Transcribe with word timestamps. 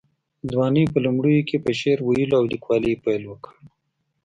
د 0.43 0.45
ځوانۍ 0.53 0.85
په 0.93 0.97
لومړیو 1.05 1.45
کې 1.49 1.55
یې 1.59 1.63
په 1.65 1.71
شعر 1.79 1.99
ویلو 2.03 2.35
او 2.39 2.45
لیکوالۍ 2.53 2.93
پیل 3.03 3.23
وکړ. 3.27 3.53